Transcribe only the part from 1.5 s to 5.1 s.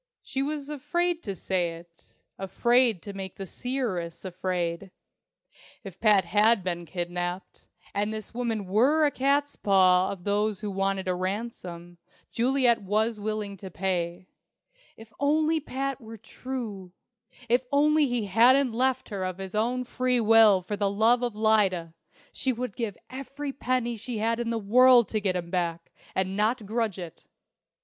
it afraid to make the seeress afraid!